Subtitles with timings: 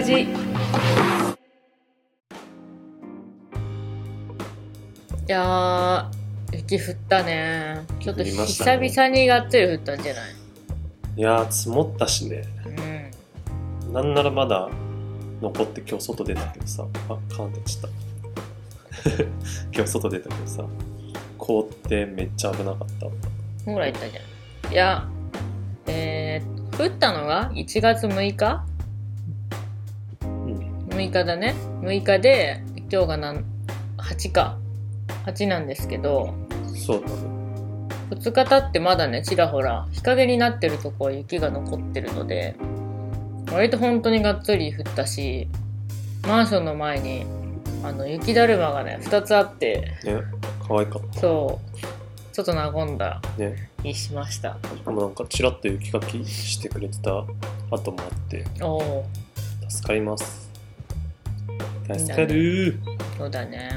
[0.00, 0.26] ラジい
[5.26, 7.84] やー雪降ったね。
[8.00, 10.32] ちょっと久々にがっつり降ったんじゃない？
[11.18, 12.44] いやー積もったしね。
[13.86, 13.92] うん。
[13.92, 14.70] なんならまだ
[15.42, 16.86] 残って今日外出たけどさ。
[17.10, 19.10] あカーンってちゃった。
[19.74, 20.64] 今日外出たけどさ。
[21.36, 23.06] 凍ってめっちゃ危なかった。
[23.70, 24.72] ほら言ったじゃん。
[24.72, 25.06] いや
[25.86, 28.64] えー、降ったのが？1月6日？
[28.64, 28.69] うん
[31.00, 31.54] 6日だね。
[31.80, 33.42] 6日で今日がなん
[33.96, 34.58] 8か。
[35.24, 36.34] 8なんですけど。
[36.76, 37.14] そうだね。
[38.10, 39.88] 2日経ってまだねちらほら。
[39.92, 42.54] 日陰になってるとこは雪が残ってるので。
[43.50, 45.48] 割と本当にがっつり降ったし
[46.28, 47.26] マンションの前に
[47.82, 49.94] あの雪だるまがね2つあって。
[50.04, 50.20] ね
[50.68, 52.34] 可愛かっそう。
[52.34, 53.70] ちょっと和んだたね。
[53.82, 54.58] 気しました。
[54.84, 57.24] でもなんかちらっと雪かきしてくれてた
[57.70, 58.44] 後もあって。
[58.60, 59.06] おお
[59.70, 60.49] 助かります
[61.98, 62.78] 助かる
[63.18, 63.68] そうだね。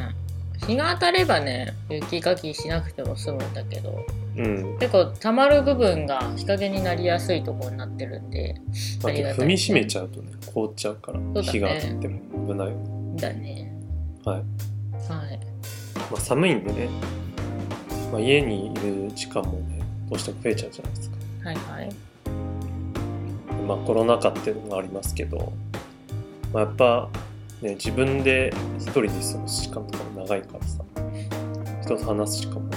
[0.68, 4.06] 日が当たればね雪かきしなくても済むんだけど。
[4.36, 4.78] うん。
[4.80, 8.56] 結構溜まる部分が日陰になりやすいところになってるんで
[9.00, 11.42] あとあ踏みしめちゃうとね凍っちゃうからね。
[11.44, 12.74] 日が当たっても危ない。
[13.18, 13.72] だね。
[14.26, 14.38] はい。
[14.38, 15.40] はい。
[16.12, 16.90] まあ、寒いんでね、
[18.12, 21.90] まあ、家にいる時間もねどうしても増えちゃうじゃないですか、はいはい。
[23.68, 25.54] まあ、コロナ禍っていうのがありますけど、
[26.52, 27.10] まあ、やっぱ、
[27.64, 30.84] ね、自分で一人で過ごす時間とかも長いからさ
[31.82, 32.70] 人と話す時間も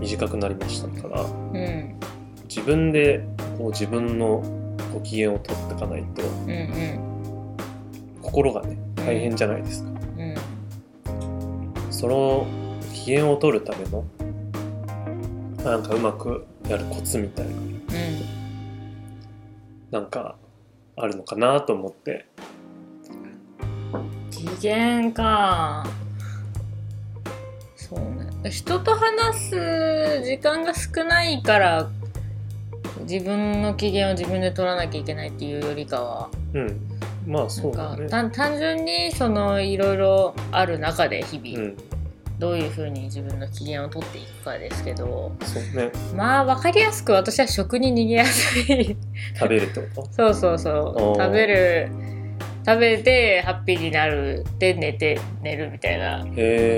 [0.00, 1.98] 短くなりましたからうん。
[2.46, 3.24] 自分で
[3.56, 4.42] こう自分の
[4.92, 7.56] ご機嫌を取っていかないとうんうん。
[8.20, 10.34] 心がね大変じゃないですか、うん。
[11.90, 12.46] その
[12.92, 14.04] 機嫌を取るための
[15.64, 17.62] なんかうまくやるコツみたいなうん。
[19.90, 20.36] なんか
[20.96, 22.26] あるのかなと思って
[24.42, 25.86] 機嫌か。
[27.76, 28.00] そう
[28.42, 28.50] ね。
[28.50, 31.90] 人と話す時間が少ないから
[33.02, 36.28] 自分の機嫌を自分で取らなきゃいけないっていうよりかは。
[36.54, 36.80] うん。
[37.24, 38.08] まあそうだね。
[38.08, 41.64] 単単純にそのいろいろある中で日々。
[41.64, 41.76] うん。
[42.38, 45.30] どういうふうに自分の機嫌を取っていくかですけど。
[45.44, 45.92] そうね。
[46.16, 48.96] まあ分かりやすく私は食に逃げやすい。
[49.38, 51.22] 食べるってこ そうそうそう。
[51.22, 51.92] 食べる
[52.64, 56.24] 食べてハッピーになるで寝て寝るみたいな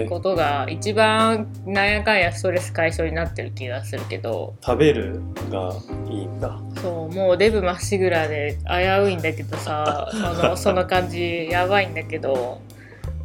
[0.09, 4.55] ことが一番なんやかんやストレス解消になってる気がするけど。
[4.65, 5.75] 食べるが
[6.09, 6.59] いいんだ。
[6.81, 12.61] そうもうデブまっしぐらで危ういんだけどさ そのその感じやばいんだけど。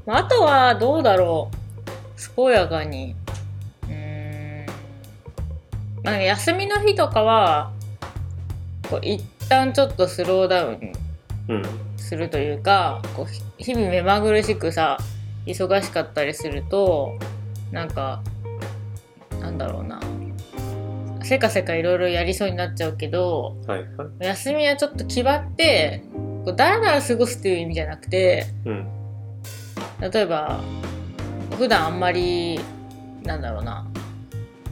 [0.05, 2.35] まああとはどうだろう。
[2.35, 3.15] 健やかに。
[3.83, 4.65] うーん。
[6.03, 7.71] なんか休みの日とかは
[8.89, 11.08] こう一旦ちょっとスローダウンうん
[11.97, 13.25] するというかこう
[13.57, 14.97] ひ日々目まぐるしくさ
[15.45, 17.17] 忙しかったりすると
[17.71, 18.21] なんか
[19.39, 19.99] なんだろうな。
[21.21, 24.25] せかせかいろいろやりそうになっちゃうけどはいはい。
[24.25, 28.88] 休みはちょっと気張ってこうだらだら過ごすっていう意味じゃなくてうん。
[29.99, 30.61] 例えば
[31.57, 32.59] 普段あんまり
[33.23, 33.85] なんだろうな。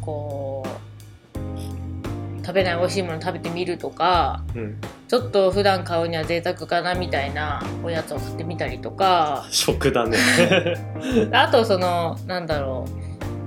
[0.02, 4.78] こう食べない美味しいもの食べてみるとかうん
[5.08, 9.46] ちょっと普段買うには贅沢かなみたいなおやつを買ってみたりとか。
[9.50, 10.18] 食だね。
[11.32, 12.86] あとそのなんだろ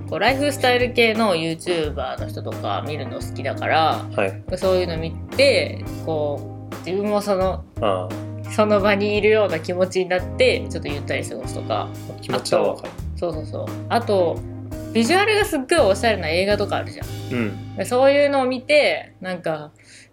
[0.06, 0.10] う。
[0.10, 4.42] こうライフスタイル系の YouTuber の人とか見るの好きだからはい。
[4.56, 8.08] そういうの見てこう自分もそのあ
[8.50, 11.88] その場にいるような気持ちになってちょっとゆったり過ごすとか。
[11.92, 12.92] あ気持ちはわかる。
[13.16, 13.66] そうそうそう。
[13.90, 14.38] あと
[14.92, 17.06] ビジュアルがすっごいおしゃれな映画とかあるじゃん。
[17.32, 17.76] うん。
[17.76, 19.70] でそういうのを見てなんか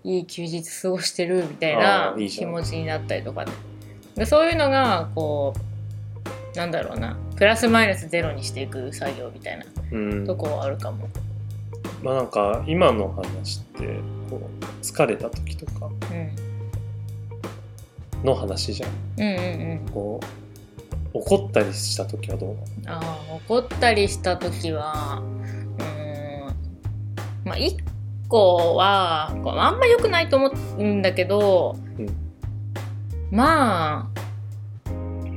[0.08, 3.52] いい休日過ごしてるみたいあな気持ちになったりとかね。
[4.16, 5.54] でそういうのがこ
[6.54, 7.18] うなんだろうな。
[7.36, 10.26] プラスマイナスゼロにしていく作業みたいなうん。
[10.26, 11.10] とこはあるかも、
[12.02, 14.00] まあなんか今の話って
[14.30, 15.90] こう疲れた時とかう
[18.24, 18.90] ん、の話じゃん。
[19.18, 19.38] うんうんう
[19.76, 19.80] ん。
[19.94, 20.20] こ
[21.14, 22.56] う怒ったりした時はどう
[22.86, 23.00] あ
[23.30, 25.22] あ怒ったりした時は
[25.78, 26.48] うーん。
[27.46, 27.78] まあ一
[28.28, 32.08] 個はこうあんま良くないと思うんだけど、うん。
[33.32, 34.08] まあ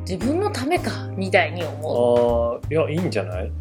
[0.01, 2.61] 自分のためかみたいに思う。
[2.61, 3.53] ああいやいいんじゃない、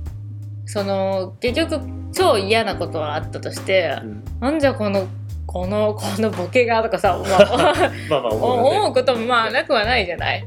[0.65, 1.79] その結局
[2.11, 5.07] 超嫌なことはあったとしてう、ん、なんじゃこの
[5.45, 8.69] このこのボケがとかさ、まあ、 まあまあ思うよね。
[8.79, 10.45] 思うこともまあなくはないじゃない。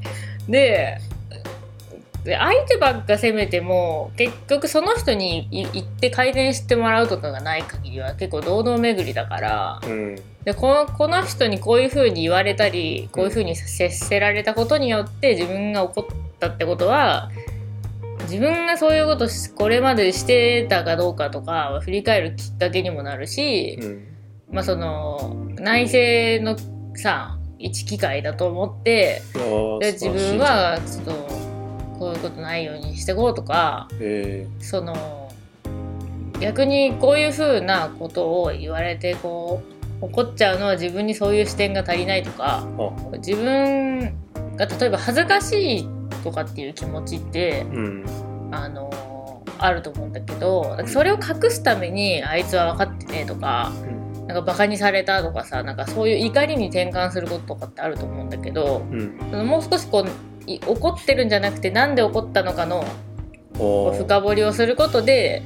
[0.48, 0.98] で
[2.24, 10.16] で相手ばっか責めても結局その人にい行って改善してもらうとかがない限りは結構堂々巡りだからうん。
[10.44, 16.04] でこのこの人にこういう風に言われたりこういう風に接せられたことによって自分が怒っ
[16.38, 17.30] たってことは
[18.22, 24.08] 自分がそういうことしこれまでしてたかどうかとか振り返るきっかけにもなるし、うん。
[24.50, 26.56] まあその内政の
[26.96, 29.22] さ一機会だと思って
[29.80, 31.41] で自分はちょっと
[32.02, 35.30] こういうことないようにしていこうとかえその
[36.40, 39.62] 逆にこういうふうなことを言われてこ
[40.00, 42.66] う怒っちゃうのは自分にそういう視点が足りないとか
[43.18, 44.16] 自分
[44.56, 45.88] が例えば恥ずかしい
[46.24, 48.04] とかっていう気持ちってうん。
[48.50, 48.90] あの
[49.58, 53.70] あると思うんだけどそれを隠すためにあいつは分かってねとか
[54.16, 54.26] うん。
[54.26, 59.46] なんかバカにされたとかさなんかそういう怒りに転換することとかってあると思うんだけどうん。
[59.46, 60.10] もう少しこうい
[60.46, 62.84] 怒ってるんじゃなくてなんで怒ったのかの
[63.54, 65.42] 深掘りをすることで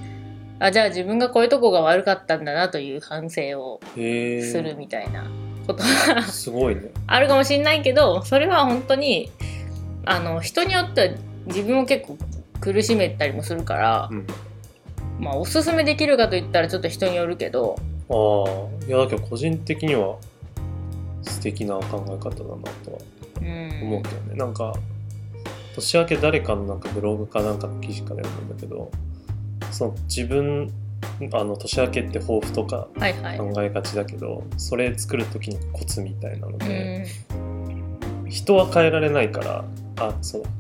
[0.59, 5.31] あじゃあ自分がこういうとこが悪かったんだなという反省をするみたいな
[5.67, 6.91] ことがすごいね。
[7.07, 9.31] あるかもしれないけどそれは本当に
[10.05, 11.15] あの人によっては
[11.47, 12.17] 自分を結構
[12.61, 14.27] 苦しめたりもするからう、ん。
[15.19, 17.77] まあおすすめできるかといったらちょっと人によるけど
[18.09, 20.17] ああいやだけど個人的には
[21.23, 22.31] 素敵な考え方だな
[22.85, 24.75] とはうん思うけどね、なんか
[25.75, 28.91] 年明け誰かのなんかブログかなんかの記事から読むんだけど
[29.71, 30.73] その自分
[31.33, 38.29] あの年明けって抱負とかはいはい、考えがちだけどそれ作る時のコツみたいなのうで、ん。
[38.29, 39.65] 人は変えられないから
[40.01, 40.43] あそう。
[40.43, 40.51] だ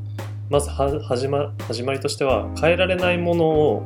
[0.49, 3.83] まずは始ま始まりとしては変えられないものを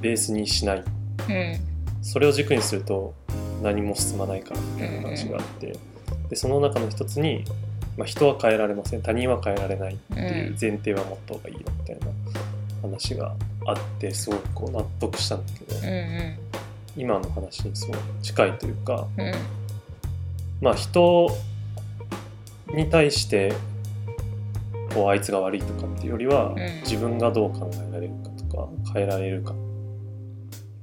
[0.00, 0.84] ベースにしない。
[1.28, 1.58] うん。
[2.02, 3.14] それを軸にすると
[3.62, 5.76] 何も進まないからみたいな話があって、
[6.28, 7.44] でその中の一つに、
[7.98, 9.02] まあ、人は変えられません。
[9.02, 12.06] 他人は変えられないっていう前提は持った方がいいよみたいな
[12.80, 13.34] 話が
[13.66, 16.38] あってすごくこう納得したんだけど、うんう
[16.96, 19.34] 今の話にすごい近いというかんうん。
[20.60, 21.28] まあ人
[22.68, 23.52] に対して
[24.94, 26.56] こうあいつが悪いとかっていうよりは、ん。
[26.82, 29.54] 自分がどう考えられるかとか変えられるか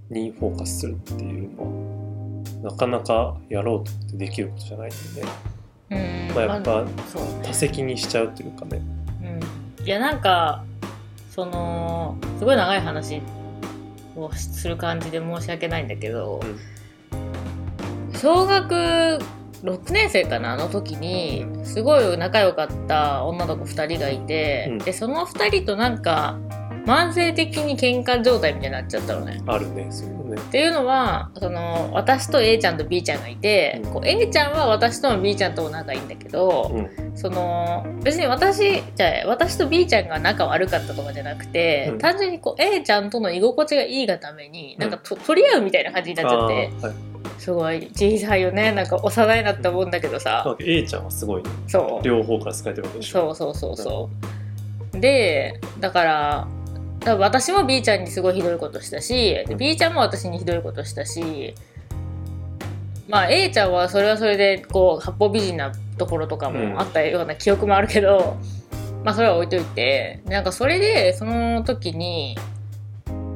[0.10, 1.64] にフォーカスするっていうの
[2.62, 5.24] はなかなかやろうと思ってできることじゃないんで
[5.90, 6.86] まあ、やっぱ
[7.44, 8.82] 多責にしちゃうというかね。
[9.80, 9.86] うん。
[9.86, 10.64] いやなんか
[11.32, 13.22] そのすごい長い話
[14.16, 16.42] をする感じで申し訳ないんだけど、
[18.14, 19.20] 小学
[19.64, 24.78] 6年生かなあの時にすごい仲良かった女の子2人がいて、うん。
[24.80, 26.38] でその2人となんか
[26.86, 29.42] 慢性的に喧嘩状態みたいになっちゃったのね。
[29.48, 29.88] あるね。
[29.90, 30.42] そういうのね。
[30.42, 33.92] っていうのはその私と A ちゃんと B ちゃんがいて、うん。
[33.92, 37.18] こう A ちゃんは私とも B ちゃんとも仲いいんだけど、うん。
[37.18, 41.98] その別に私じゃあ私と B ちゃんが仲悪かったとかじゃなくて、うん。
[41.98, 46.72] 単純にこう A ちゃんとの居心地がいいがためになんかと、取り合うみたいな感じになっちゃって
[47.40, 51.50] すごい小さいよねなんか幼いなって思うんだけどさ、A ちゃんはすごいね。
[51.68, 52.06] そう。
[52.06, 53.34] 両方から使えてるわけでしょ。
[53.34, 54.10] そうそうそうそ
[54.94, 55.00] う。
[55.00, 56.48] でだから
[57.06, 59.14] だ私も B ちゃんにすごいひどいことしたし
[59.48, 61.54] で B ちゃんも私にひどいことしたし
[63.08, 68.38] まあ A ちゃんはそれはそれでこう八方美人なところとかもあったような記憶もあるけど、
[69.04, 72.36] まあそれは置いといてなんかそれでその時に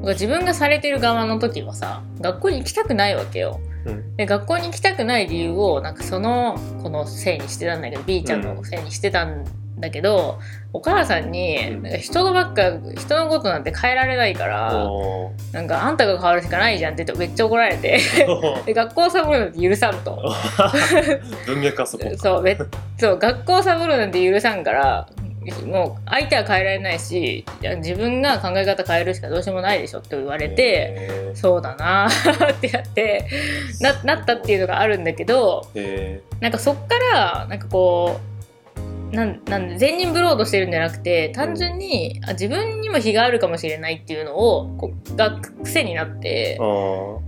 [0.02, 3.60] 自分がされてる側の時はさ学校に行きたくないわけよ。
[3.86, 9.46] うんで学校に行きたくない理由をなんかその子のせいにしてたんだけど B ちゃんのせいにしてたん
[9.80, 10.40] だけど、
[10.74, 11.84] お母さんにうん。
[11.84, 14.74] なんか人のばっか人のことなんて変えられないから、
[15.52, 18.00] なんかあんたが変わるしかないじゃんって言ってめっちゃ怒られて
[18.66, 20.22] で学校サボるなんて許さんと。
[21.46, 22.06] 文脈はそこ。
[22.18, 22.58] そうめ
[22.98, 25.08] そう学校サボるなんて許さんから
[25.66, 27.46] もう相手は変えられないし
[27.78, 33.26] 自分が考え方変えるしかどうしようもないでしょって言われて、えそうだなってやって
[33.80, 35.68] ななったっていうのがあるんだけど
[36.40, 38.29] なんかそっからなんかこう
[39.12, 47.20] なんなん善人ブロードしてるんじゃなくて単純にあ自分にも非があるかもしれないっていうのをこうが癖になってー、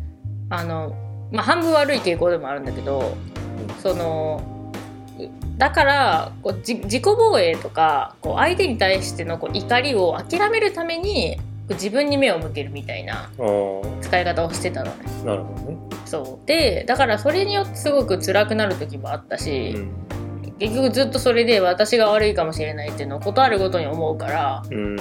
[0.49, 0.95] ああの、
[1.31, 3.15] まあ、半分悪い傾向でもあるんだけど
[3.81, 4.41] その
[5.57, 13.29] だからこうじ自己防衛とかこう相手に対してのこう怒りを諦めるためにこう自分に目を向けるみたいな
[14.01, 15.05] 使い方をしてたのね。
[15.23, 15.77] なるほどね。
[16.05, 16.47] そう。
[16.47, 19.91] でだからそれによってすごく辛くなる時もあったし、うん
[20.61, 24.95] 結局ずっとそれで私が悪いかもしれないっていうのをことあるごとに思うから、うん。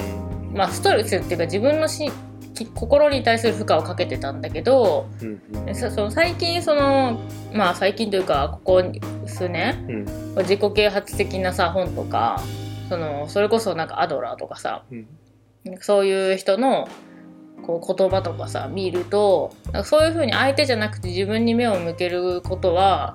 [0.55, 2.11] まあ、ストレスっていうか自分のし
[2.55, 7.21] き心に対する負荷をかけてたんだけどうんその最近その
[7.55, 8.93] まあ最近というかここ
[9.27, 9.87] 数年
[10.35, 10.43] うん。
[10.43, 12.43] 自己啓発的なさ本とか
[12.89, 15.07] そのそれこそなんかアドラーとかさうん。
[15.81, 16.89] そういう人の
[17.67, 23.13] こう言葉とかさ見るとそういうふうに相手じゃなくて自分に目を向けることは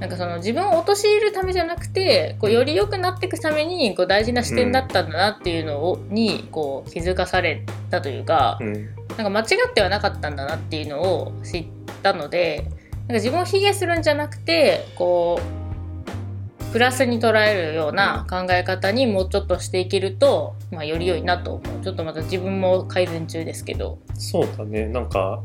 [0.00, 8.88] なんかその自分を陥るためじゃなくてこうより良くなっていくためにこう大事な視点だったんだなっていうのを、にこう気づかされたというか、うん
[9.18, 11.66] なんか間違ってはなかったんだなっていうのを知っ
[12.04, 21.82] たのでなんか自分を卑下するんじゃなくてこうプラスに捉えるような考え方にもうちょっとしていけると、まあ、より良いなと思う。
[21.82, 23.98] ちょっとまた自分も改善中ですけど。
[24.14, 24.86] そうだね。
[24.86, 25.42] なんか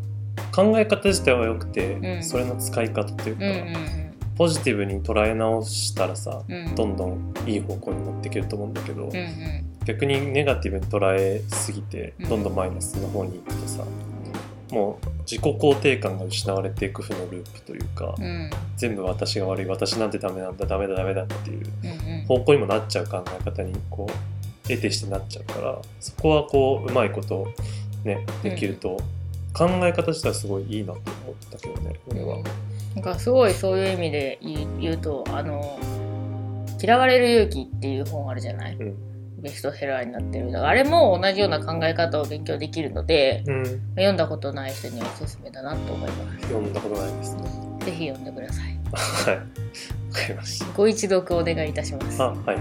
[0.54, 2.24] 考え方自体は良くて、うん。
[2.24, 4.03] それの使い方というか、うんうん
[4.38, 6.56] ポジティブに捉え直したらさうん。
[6.68, 9.66] うんどんどんいい方向に持っていけると思うんだけど、うんうん。
[9.86, 12.30] 逆にネガティブに捉えすぎてうん。
[12.30, 13.84] どんどんマイナスの方に行くとさ、
[14.72, 18.50] もう自己肯定感が失われていく負のループというか、うん。
[18.78, 22.26] 全部私が悪い私なんてダメなんだダメだダメだっていううんうん。
[22.26, 27.48] 方向にもなっちゃう考え方にこう得てしてなっちゃうからそこはこううまいこと
[28.06, 28.98] ねできると、
[29.54, 32.38] 考え方自体はすごいいいなと思ったけどね俺は。
[32.96, 35.80] なんかすごいそういう意味で言う言うとあの
[36.82, 38.76] 「嫌われる勇気」っていう本あるじゃない？
[38.76, 38.96] うん
[39.44, 47.44] ベストセラーになってるあれも同じような考え方を勉強できるのでうん、読んだことない人にはおすすめだなと思います読んだことないですね。
[47.84, 49.36] ぜひ読んでくださいはい。
[49.36, 49.44] わ
[50.14, 50.66] かりました。
[50.78, 52.58] ご一読お願いいたしますあ、ははい。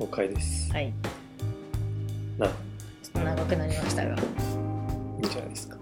[0.00, 0.70] 了解です。
[0.70, 0.92] いな、い
[2.40, 2.50] ちょっ
[3.12, 4.16] と長くなりましたがいん
[5.28, 5.76] じゃないですか。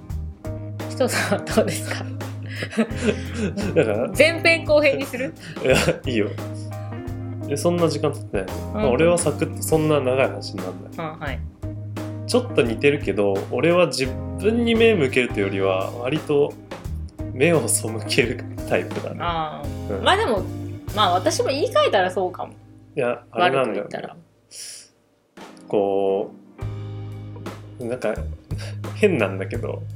[0.91, 2.05] 人さんはどうですか？
[3.75, 5.35] だから、前編後編にする？
[5.63, 6.29] いや、いいよ。
[7.49, 8.47] え、そんな時間経ってない。
[8.47, 10.93] の、まあうん俺はサクッとそんな長い話になんない。
[11.13, 11.41] うんはい。
[12.27, 16.53] ちょっと似てるけど、俺は自分に目向けるというよりは、割と
[17.33, 19.19] 目を背けるタイプだね。
[19.21, 20.03] ああうん。
[20.05, 20.43] まあでも
[20.97, 22.55] まあ私も言い換えたらそうかも。
[22.97, 24.09] いや、あれなんだよね。
[25.69, 26.33] こ
[27.79, 28.15] う、なんか、
[28.95, 29.83] 変なんだけど、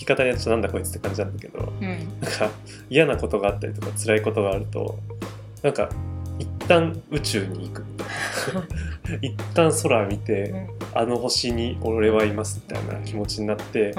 [0.00, 1.88] き方によってなんだこいつって感じなんだけど、うん。
[1.88, 1.98] なん
[2.32, 2.50] か
[2.90, 4.98] 嫌なことがあったりとか辛いことがあると
[5.62, 5.88] なんか
[6.38, 7.84] 一旦宇宙に行く。
[9.20, 10.68] 一旦空見て、うん。
[10.94, 13.94] あの星に俺はいますみたいな気持ちになって、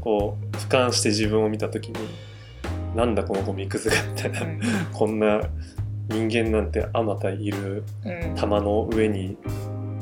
[0.00, 1.94] こう俯瞰して自分を見た時に
[2.94, 4.60] なんだこのゴミくずがみたいな、うん。
[4.92, 5.40] こんな
[6.08, 8.34] 人間なんてあまたいるうん。
[8.34, 9.36] 玉の上に、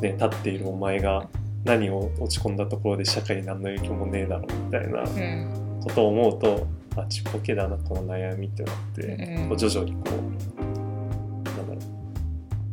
[0.01, 1.27] ね、立っているお前が
[1.65, 5.81] 何を落ち込んだところで社会に何の影響もねえだろみたいなうん。
[5.83, 9.49] ことを思うとあちっぽけだなこの悩みってなって、うん。
[9.49, 11.79] こう徐々にこうなんだろう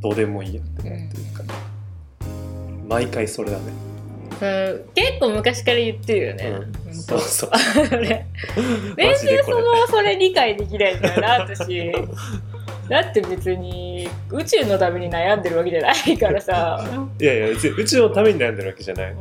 [0.01, 1.43] どうでもいいやってなるというか、
[2.87, 3.63] 毎回それだね、
[4.41, 4.93] うん。
[4.93, 7.51] 結構昔から言ってるよね、うん、そうそう。
[7.85, 8.25] 全
[8.95, 11.91] 然そのそれ理解できないんだよな私
[12.89, 16.85] だって別に宇宙のために悩んでるわけじゃないからさ、
[17.19, 19.15] いやいや別に宇宙のために悩んでるわけじゃない。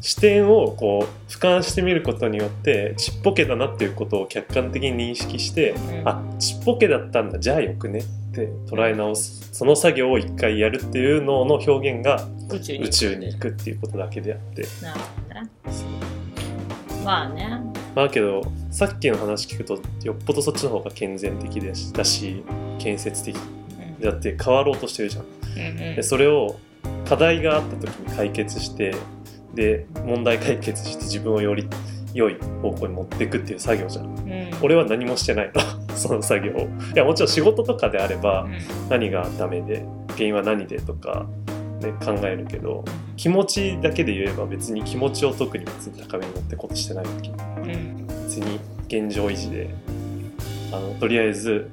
[0.00, 6.08] 視点をこう俯瞰してみることによってちっぽけだなっていうことを客観的に認識して、うん。
[6.08, 7.38] あちっぽけだったんだ。
[7.38, 9.50] じゃあよくねって捉え直す。
[9.52, 14.62] その作業を一回やるっていうのの表現が宇宙に宇宙に行くっていうことだけであって。
[14.82, 15.50] なるほどね。
[17.04, 22.42] まあねまあけどさっきの話聞くとよっぽどそっちの方が健全的でしだし
[22.78, 23.36] 建設的。
[23.36, 24.00] うん。
[24.00, 25.26] だって変わろうとしてるじゃん。
[25.96, 26.58] でそれを
[27.06, 28.94] 課題があった時に解決して
[29.54, 31.68] で問題解決して自分をより
[32.14, 34.06] 良い方向に持っていくっていう作業じゃん。
[34.06, 34.50] うん。
[34.62, 35.52] 俺は何もしてない。
[35.54, 35.62] の
[35.96, 36.60] その作業を。
[36.60, 38.58] いやもちろん仕事とかであればうん。
[38.88, 39.84] 何がダメで
[40.14, 41.26] 原因は何でとか、
[41.82, 42.84] ね、考えるけど
[43.16, 47.32] 気持ちだけで言えば別に気持ちを特に別に高めに持ってことしてないわけう
[47.76, 49.70] ん別に現状維持で
[50.72, 51.70] あのとりあえず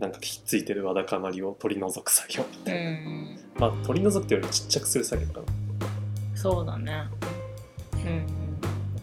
[0.00, 2.44] なんかひっついてるわだかまりを取り除く作業。
[2.52, 3.38] みうたいな、ん。
[3.58, 5.46] まあ取り除くっていうよりちっちゃくする作業かな。
[6.36, 7.04] そうだね。
[7.94, 8.26] うん。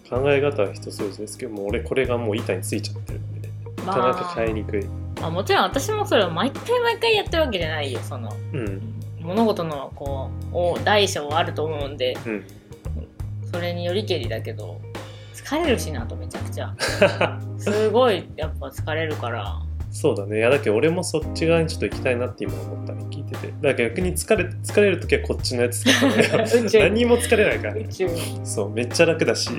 [0.09, 3.47] 考え方は人それぞれですけどもう俺これがもう板についちゃってるんで。
[3.47, 3.53] ね
[3.85, 4.85] なかなか変えにくい、
[5.21, 8.31] まあ、もちろん私もそれを毎回毎回やってるわけじゃないよその。
[8.53, 8.81] うん
[9.25, 12.45] 物事のこうお大小はあると思うんでうん。
[13.51, 14.81] それによりけりだけど
[15.33, 16.75] 疲れるしなとめちゃくちゃ。
[17.57, 19.61] すごいやっぱ疲れるから。
[19.91, 20.39] そうだね。
[20.39, 23.47] いやだけど俺もそっち側にちょっと行きたいなって今思ったね聞いてて。
[23.47, 26.79] だから逆に疲れ疲れる時はこっちのやつ使ったね宇宙。
[26.79, 27.75] 何も疲れないから。
[27.75, 27.87] ね
[28.43, 29.49] そうめっちゃ楽だし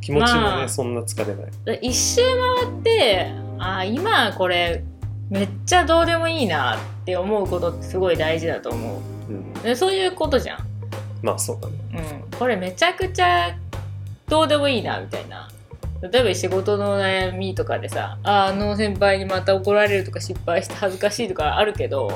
[0.00, 0.68] 気持ちもね、まあ。
[0.68, 1.78] そんな疲れない。
[1.82, 2.22] 一周
[2.62, 4.84] 回ってあー今これ
[5.28, 9.32] めっちゃどうでもいいなって思うことってすごい大事だと思う。
[9.32, 9.52] ん。
[9.60, 10.58] うでそういうことじゃん、
[11.22, 11.74] まあそうだね。
[12.32, 13.56] うん、これめちゃくちゃ
[14.28, 15.48] どうでもいいなみたいな。
[16.02, 22.10] 例えば仕事の悩みとかでさあーあの先輩にまた怒られるとか失敗して恥ずかしいとかあるけど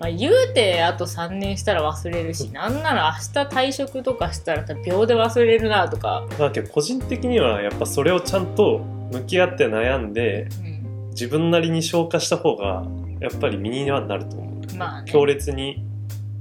[0.00, 8.78] まあ、言うてあと3年したら忘れるしなんなら明日退職とかしたら秒で忘れるなとか、だけど個人的にはやっぱそれをちゃんと
[9.12, 12.84] 向き合って悩んでうん、自分なりに消化した方が
[13.20, 15.10] やっぱり身にはなると思うまあね。
[15.10, 15.84] 強烈に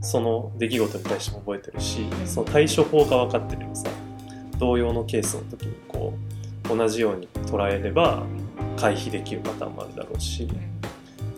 [0.02, 2.28] その出来事に対しても覚えてるし、うん。
[2.28, 3.90] その対処法が分かってればさ
[4.60, 6.14] 同様のケースの時にこ
[6.66, 8.24] う同じように捉えれば
[8.76, 10.48] 回避できるパターンもあるだろうし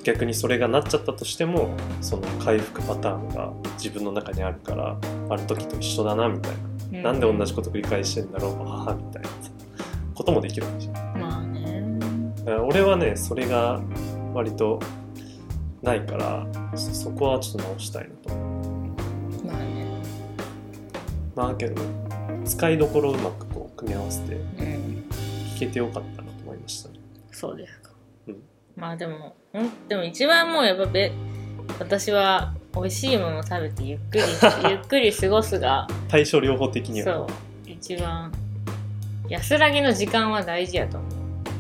[0.03, 4.97] 逆にそれがなっちゃったとしてもその回復パターンが自分の中にあるから
[5.29, 6.57] ある時と一緒だなみたいな、
[6.97, 7.03] うん。
[7.03, 9.35] なんで同じこと繰り返してんだろうああみたいなさ
[10.15, 11.17] こともできるわけじゃん。
[11.17, 11.97] まあね。
[12.67, 13.79] 俺はねそれが
[14.33, 14.79] 割と
[15.81, 16.45] ないから
[16.75, 18.35] そそこはちょっと直したいなと
[19.45, 19.85] まあね。
[21.35, 21.81] まあけど
[22.45, 25.05] 使いどころをうまくこう組み合わせてうん
[25.55, 26.99] 聞けてよかったなと思いましたね。
[27.31, 27.91] そうですか、
[28.27, 28.35] うん。
[28.75, 29.69] まあでもほん？
[29.87, 31.11] でも一番もうやっぱべ
[31.79, 34.23] 私は美味しいものを食べてゆっくり
[34.69, 37.13] ゆっくり過ごすが対処療法的には。
[37.15, 37.21] そ
[37.67, 38.31] う一番
[39.29, 41.11] 安らぎの時間は大事やと思う。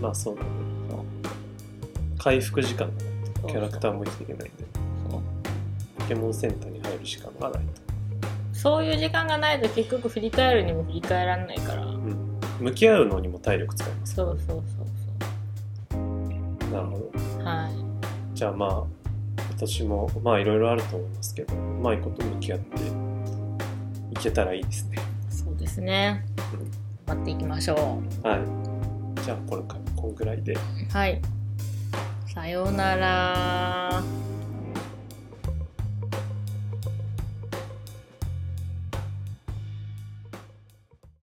[0.01, 0.47] まあそうだね。
[2.17, 2.79] 回復時間。
[2.85, 3.08] がないとそう
[3.47, 4.89] キャラクターも生きていけないんで。
[5.99, 7.81] ポケモンセンターに入る時間がないと、
[8.53, 11.85] そういう時間がないと結局振り返るにも振り返らんないから。
[11.85, 14.15] うん、向き合うのにも体力使います。
[14.15, 14.63] そうそう
[15.91, 15.99] そう
[16.73, 17.11] なるほど。
[17.19, 18.35] そうはい。
[18.35, 18.83] じゃあまあ
[19.49, 22.81] 今年もまあいろいろあると思いますけどうまいこと向き合って
[24.11, 24.97] いけたらいいですね。
[25.29, 26.25] そうですね。
[27.05, 28.37] 頑張っていきましょは
[29.17, 29.21] い。
[29.23, 30.53] じゃあこれからこんぐらいで。
[30.53, 30.57] う
[30.91, 31.21] はい
[32.39, 34.28] さようなら。